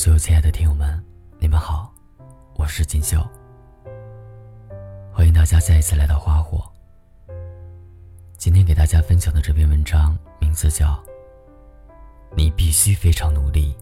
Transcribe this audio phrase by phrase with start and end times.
[0.00, 0.98] 所有亲爱的听友们，
[1.38, 1.92] 你们好，
[2.54, 3.18] 我是锦绣。
[5.12, 6.64] 欢迎大家再一次来到花火。
[8.38, 10.86] 今天给大家分享的这篇文章名字叫
[12.34, 13.76] 《你必须非常努力，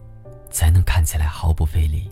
[0.51, 2.11] 才能看起来毫不费力》。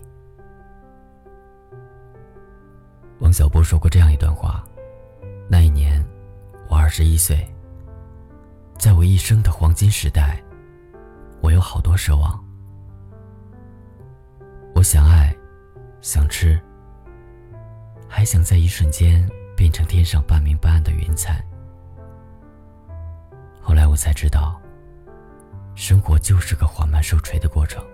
[3.18, 4.64] 王小波说过这样一段话：
[5.50, 6.02] 那一年，
[6.70, 7.46] 我二十一岁，
[8.78, 10.42] 在我一生的黄金时代，
[11.42, 12.42] 我有好多奢望。
[14.90, 15.36] 想爱，
[16.00, 16.58] 想吃，
[18.08, 21.44] 还想在一瞬间变成天上半明半暗的云彩。
[23.60, 24.58] 后来我才知道，
[25.74, 27.84] 生活就是个缓慢受锤的过程。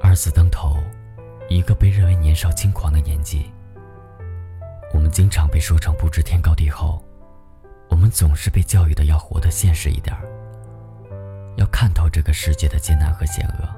[0.00, 0.76] 二字当头，
[1.48, 3.50] 一个被认为年少轻狂的年纪，
[4.92, 7.04] 我们经常被说成不知天高地厚，
[7.88, 10.33] 我们总是被教育的要活得现实一点儿。
[11.74, 13.68] 看透这个世界的艰难和险恶。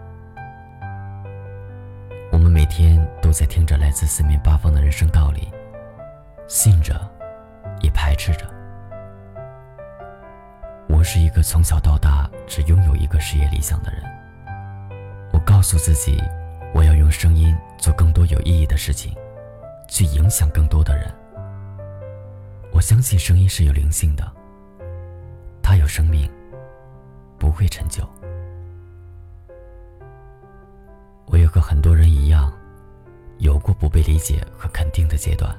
[2.30, 5.50] 我们每天都在听着来自四面八方的人生道理，
[6.46, 6.94] 信着，
[7.80, 8.46] 也排斥着。
[10.90, 14.02] 我是一个从小到大只拥有一个事业理想的人。
[15.32, 16.22] 我告诉自己，
[16.74, 19.16] 我要用声音做更多有意义的事情，
[19.88, 21.10] 去影响更多的人。
[22.74, 24.30] 我相信声音是有灵性的，
[25.62, 26.30] 它有生命。
[27.38, 28.02] 不会陈旧。
[31.26, 32.52] 我也和很多人一样，
[33.38, 35.54] 有过不被理解和肯定的阶段。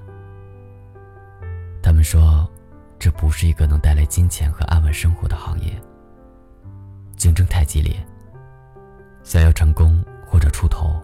[1.82, 2.50] 他们说，
[2.98, 5.74] 这不是一个能带来金钱和安稳生活的行业。
[7.16, 7.96] 竞争太激烈，
[9.24, 11.02] 想要成功或者出头，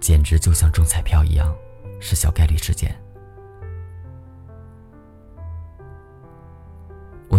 [0.00, 1.52] 简直就像中彩票一样，
[2.00, 2.96] 是小概率事件。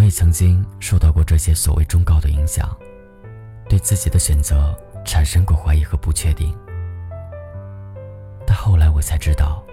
[0.04, 2.76] 也曾经受到过这些所谓忠告的影响，
[3.68, 6.56] 对自己的选择产生过怀疑和不确定。
[8.46, 9.64] 但后来我才知道，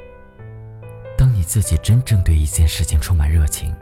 [1.17, 3.75] 当你自己真正对一件事情充满热情，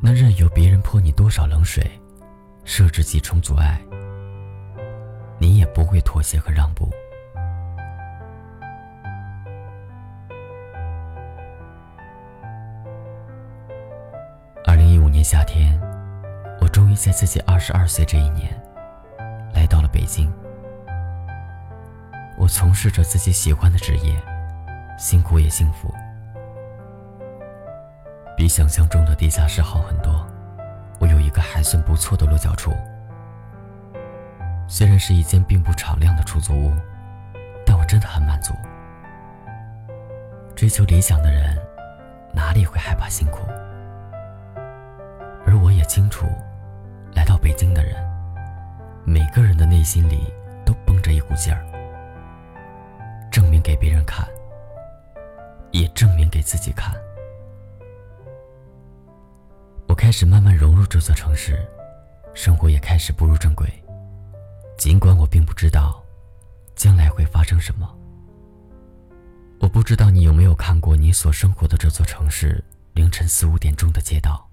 [0.00, 1.84] 那任由别人泼你多少冷水，
[2.64, 3.80] 设置几重阻碍，
[5.38, 6.88] 你也不会妥协和让步。
[15.30, 15.78] 夏天，
[16.58, 18.50] 我终于在自己二十二岁这一年，
[19.52, 20.32] 来到了北京。
[22.38, 24.18] 我从事着自己喜欢的职业，
[24.96, 25.92] 辛苦也幸福，
[28.38, 30.26] 比想象中的地下室好很多。
[30.98, 32.74] 我有一个还算不错的落脚处，
[34.66, 36.72] 虽然是一间并不敞亮的出租屋，
[37.66, 38.54] 但我真的很满足。
[40.56, 41.54] 追求理想的人，
[42.32, 43.46] 哪里会害怕辛苦？
[45.88, 46.26] 清楚，
[47.14, 47.96] 来到北京的人，
[49.06, 50.32] 每个人的内心里
[50.64, 51.64] 都绷着一股劲儿，
[53.32, 54.28] 证明给别人看，
[55.72, 56.94] 也证明给自己看。
[59.88, 61.66] 我开始慢慢融入这座城市，
[62.34, 63.66] 生活也开始步入正轨。
[64.76, 66.00] 尽管我并不知道
[66.76, 67.88] 将来会发生什么，
[69.58, 72.62] 我不知道你有没有看过你所生活的这座城市
[72.92, 74.47] 凌晨四五点钟的街道。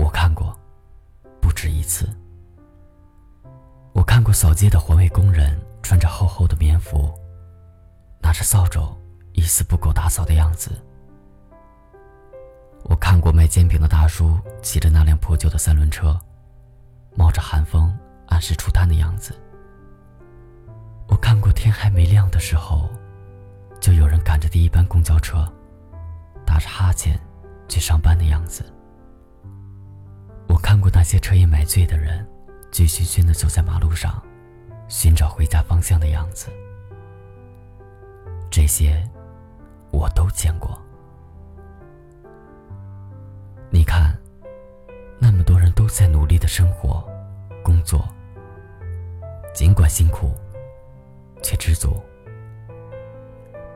[0.00, 0.58] 我看过，
[1.42, 2.08] 不止一次。
[3.92, 7.12] 我看过扫街的环卫工人穿着厚厚的棉服，
[8.22, 8.96] 拿着扫帚，
[9.34, 10.70] 一丝不苟打扫的样子。
[12.84, 16.18] 我看过卖煎饼的大叔骑着那辆破旧的三轮车，
[17.14, 17.94] 冒着寒风
[18.28, 19.38] 按时出摊的样子。
[21.08, 22.88] 我看过天还没亮的时候，
[23.80, 25.46] 就有人赶着第一班公交车，
[26.46, 27.20] 打着哈欠
[27.68, 28.64] 去上班的样子。
[31.10, 32.24] 那些彻夜买醉的人，
[32.70, 34.22] 醉醺醺的走在马路上，
[34.86, 36.46] 寻找回家方向的样子。
[38.48, 39.02] 这些，
[39.90, 40.80] 我都见过。
[43.70, 44.16] 你看，
[45.18, 47.04] 那么多人都在努力的生活、
[47.60, 48.08] 工作，
[49.52, 50.32] 尽管辛苦，
[51.42, 52.00] 却知足。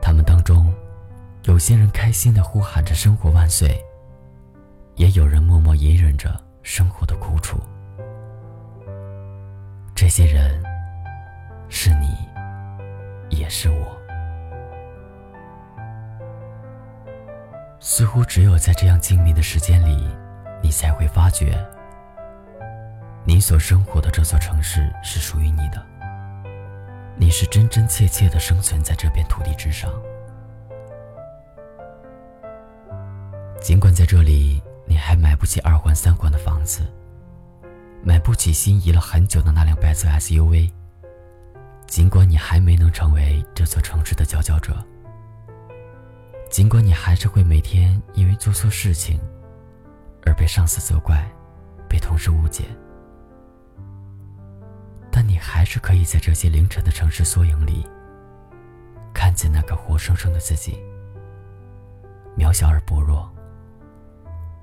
[0.01, 0.73] 他们当中，
[1.43, 3.77] 有些人开心的呼喊着“生活万岁”，
[4.95, 6.44] 也有人默默隐忍着。
[6.65, 7.59] 生活的苦楚，
[9.93, 10.63] 这些人
[11.69, 12.17] 是你，
[13.29, 13.95] 也是我。
[17.79, 20.09] 似乎只有在这样静谧的时间里，
[20.59, 21.55] 你才会发觉，
[23.23, 25.85] 你所生活的这座城市是属于你的。
[27.15, 29.93] 你是真真切切的生存在这片土地之上。
[33.61, 34.63] 尽管在这里。
[34.85, 36.85] 你还买不起二环三环的房子，
[38.03, 40.71] 买不起心仪了很久的那辆白色 SUV。
[41.87, 44.75] 尽管你还没能成为这座城市的佼佼者，
[46.49, 49.19] 尽管你还是会每天因为做错事情
[50.25, 51.23] 而被上司责怪，
[51.87, 52.63] 被同事误解，
[55.11, 57.85] 但你还是可以在这些凌晨的城市缩影里，
[59.13, 60.77] 看见那个活生生的自己，
[62.35, 63.31] 渺小而薄弱。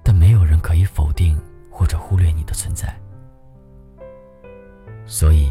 [0.03, 1.41] 但没有人可以否定
[1.71, 2.95] 或者忽略你的存在，
[5.07, 5.51] 所以，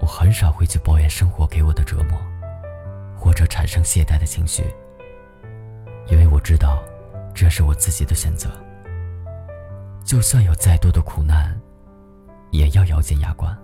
[0.00, 2.18] 我很少会去抱怨生活给我的折磨，
[3.16, 4.64] 或者产生懈怠的情绪，
[6.08, 6.82] 因为我知道，
[7.34, 8.50] 这是我自己的选择。
[10.04, 11.58] 就算有再多的苦难，
[12.50, 13.56] 也要咬紧牙关。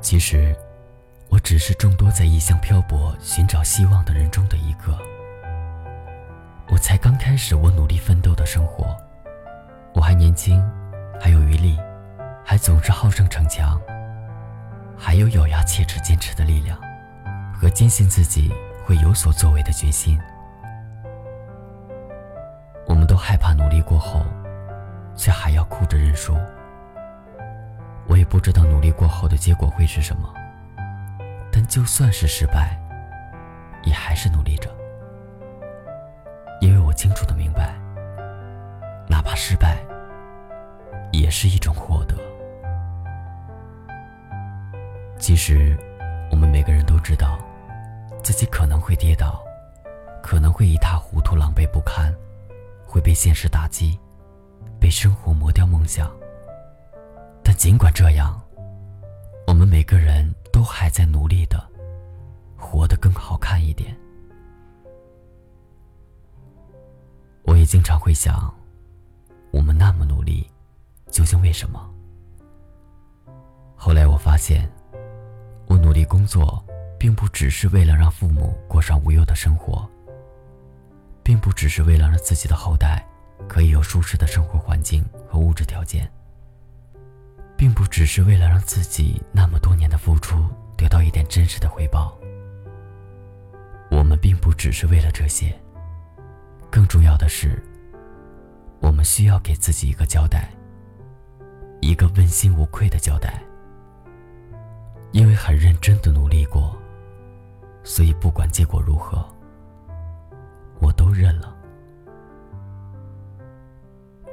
[0.00, 0.56] 其实，
[1.28, 4.98] 我只是众多在异乡漂泊、寻找希望的人中的一个。
[6.82, 8.94] 才刚开始我努力奋斗的生活，
[9.94, 10.60] 我还年轻，
[11.20, 11.78] 还有余力，
[12.44, 13.80] 还总是好胜逞强，
[14.98, 16.76] 还有咬牙切齿坚持的力量，
[17.54, 18.52] 和坚信自己
[18.84, 20.18] 会有所作为的决心。
[22.88, 24.26] 我们都害怕努力过后，
[25.14, 26.36] 却还要哭着认输。
[28.08, 30.34] 我也不知道努力过后的结果会是什么，
[31.52, 32.76] 但就算是失败，
[33.84, 34.68] 也还是努力着。
[37.02, 37.74] 清楚的明白，
[39.08, 39.76] 哪怕失败，
[41.10, 42.14] 也是一种获得。
[45.18, 45.76] 其实，
[46.30, 47.40] 我们每个人都知道，
[48.22, 49.42] 自己可能会跌倒，
[50.22, 52.14] 可能会一塌糊涂、狼狈不堪，
[52.86, 53.98] 会被现实打击，
[54.78, 56.08] 被生活磨掉梦想。
[57.42, 58.40] 但尽管这样，
[59.48, 61.60] 我们每个人都还在努力的，
[62.56, 63.92] 活得更好看一点。
[67.44, 68.52] 我也经常会想，
[69.50, 70.48] 我们那么努力，
[71.10, 71.90] 究竟为什么？
[73.76, 74.70] 后来我发现，
[75.66, 76.64] 我努力工作，
[76.98, 79.88] 并不只是为了让父母过上无忧的生活，
[81.22, 83.04] 并不只是为了让自己的后代
[83.48, 86.10] 可以有舒适的生活环境和物质条件，
[87.56, 90.46] 并不只是为了让自己那么多年的付出
[90.76, 92.16] 得到一点真实的回报。
[93.90, 95.52] 我们并不只是为了这些。
[96.72, 97.62] 更重要的是，
[98.80, 100.48] 我们需要给自己一个交代，
[101.82, 103.42] 一个问心无愧的交代。
[105.10, 106.74] 因为很认真的努力过，
[107.84, 109.22] 所以不管结果如何，
[110.80, 111.54] 我都认了。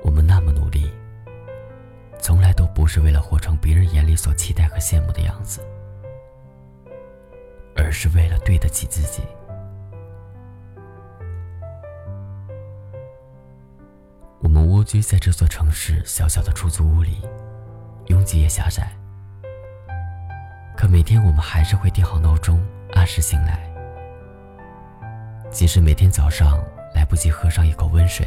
[0.01, 0.89] 我们那么努力，
[2.21, 5.59] 从来都不是为了活成别人眼里所期待和羡慕的样子，
[7.75, 9.23] 而是为了对得起自己。
[14.41, 17.21] 我们蜗居在这座城市小小的出租屋里，
[18.07, 18.89] 拥挤也狭窄。
[20.77, 23.69] 可每天我们还是会定好闹钟，按时醒来。
[25.51, 26.57] 即使每天早上
[26.95, 28.25] 来不及喝上一口温水，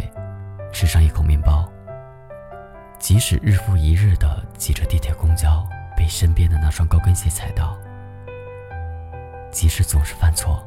[0.70, 1.66] 吃上一口面包；
[2.98, 5.66] 即使日复一日的挤着地铁、公交，
[5.96, 7.74] 被身边的那双高跟鞋踩到；
[9.50, 10.62] 即使总是犯错，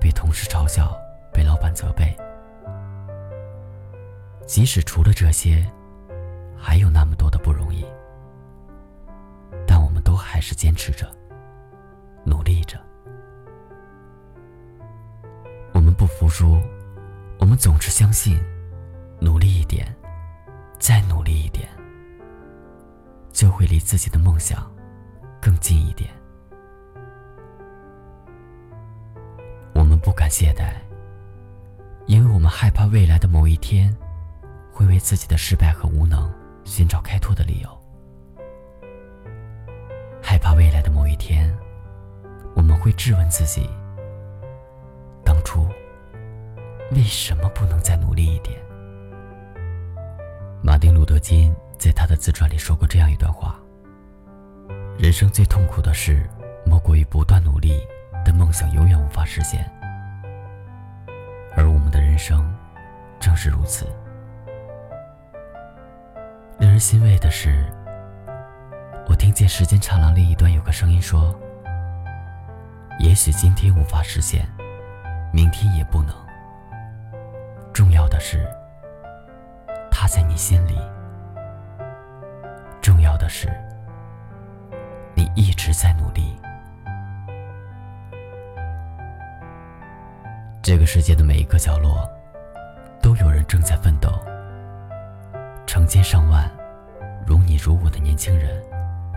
[0.00, 0.92] 被同事嘲笑，
[1.32, 2.16] 被老板责备。
[4.50, 5.64] 即使除了这些，
[6.58, 7.86] 还有那么多的不容易，
[9.64, 11.08] 但我们都还是坚持着，
[12.24, 12.76] 努力着。
[15.72, 16.60] 我们不服输，
[17.38, 18.42] 我们总是相信，
[19.20, 19.86] 努力一点，
[20.80, 21.68] 再努力一点，
[23.30, 24.68] 就会离自己的梦想
[25.40, 26.10] 更近一点。
[29.74, 30.74] 我们不敢懈怠，
[32.06, 33.96] 因为我们害怕未来的某一天。
[34.80, 36.32] 会为自己的失败和无能
[36.64, 37.68] 寻找开脱的理由，
[40.22, 41.54] 害怕未来的某一天，
[42.54, 43.68] 我们会质问自己：
[45.22, 45.68] 当初
[46.92, 48.58] 为什么不能再努力一点？
[50.62, 53.60] 马丁·路德·金在他的自传里说过这样一段话：
[54.98, 56.26] 人生最痛苦的事，
[56.64, 57.86] 莫过于不断努力，
[58.24, 59.70] 但梦想永远无法实现。
[61.54, 62.50] 而我们的人生
[63.20, 63.86] 正是如此。
[66.60, 67.64] 令人欣慰的是，
[69.08, 71.34] 我听见时间长廊另一端有个声音说
[73.00, 74.46] ：“也许今天无法实现，
[75.32, 76.14] 明天也不能。
[77.72, 78.46] 重要的是，
[79.90, 80.78] 他在你心里。
[82.82, 83.48] 重要的是，
[85.14, 86.38] 你一直在努力。
[90.60, 92.06] 这个世界的每一个角落，
[93.00, 94.10] 都有人正在奋斗。”
[95.70, 96.50] 成千上万
[97.24, 98.60] 如你如我的年轻人，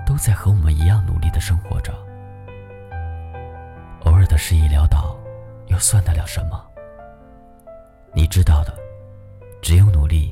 [0.06, 1.92] 都在和我们一样努力的生活着。
[4.04, 5.18] 偶尔的失意潦倒，
[5.66, 6.64] 又算得了什么？
[8.14, 8.78] 你知道的，
[9.64, 10.32] 只有努力，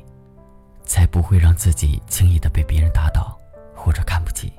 [0.84, 3.36] 才不会让自己轻易的被别人打倒
[3.74, 4.52] 或者看不起。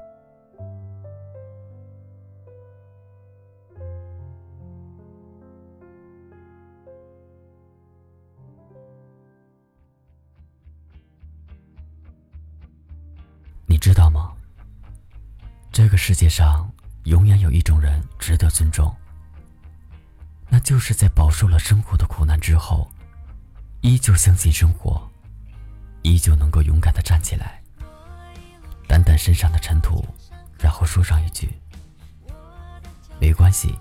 [16.05, 16.69] 世界上
[17.05, 18.93] 永远有一种人值得尊重，
[20.49, 22.91] 那就是在饱受了生活的苦难之后，
[23.79, 25.09] 依旧相信生活，
[26.01, 27.63] 依旧能够勇敢的站起来，
[28.89, 30.05] 掸掸身上的尘土，
[30.59, 31.57] 然后说上一句
[33.17, 33.73] ：“没关系，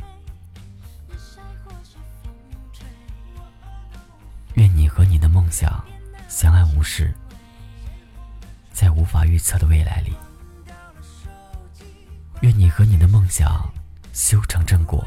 [4.54, 5.84] 愿你和你的梦想
[6.28, 7.12] 相安无事。
[8.72, 10.14] 在无法预测的未来里，
[12.42, 13.68] 愿你和你的梦想
[14.12, 15.04] 修成正果。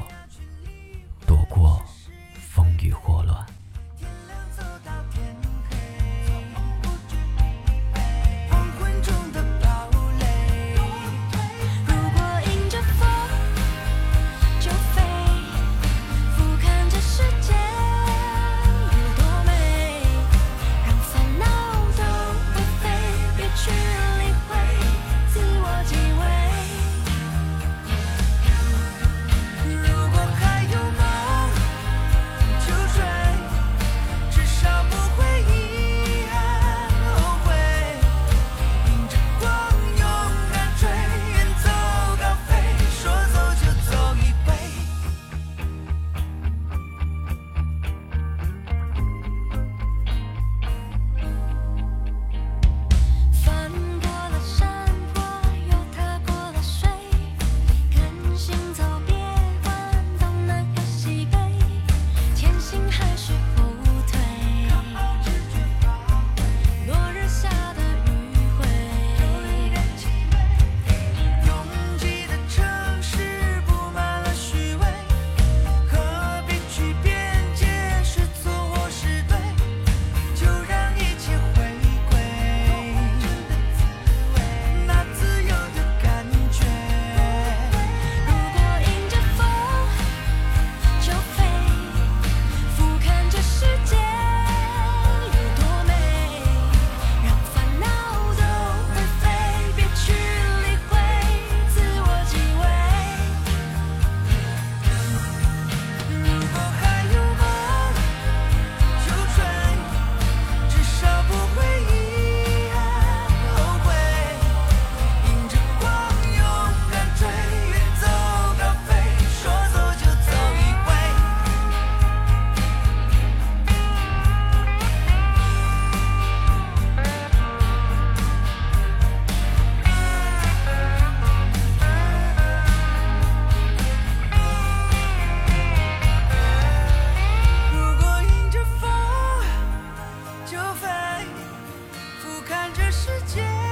[143.02, 143.71] 世界。